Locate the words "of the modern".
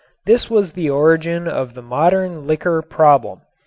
1.47-2.47